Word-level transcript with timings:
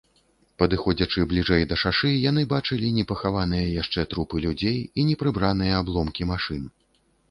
Падыходзячы 0.61 1.25
бліжэй 1.33 1.65
да 1.73 1.77
шашы, 1.83 2.09
яны 2.29 2.47
бачылі 2.55 2.91
непахаваныя 2.97 3.71
яшчэ 3.81 4.09
трупы 4.17 4.45
людзей 4.49 4.77
і 4.99 5.09
непрыбраныя 5.13 5.73
абломкі 5.85 6.23
машын. 6.37 6.63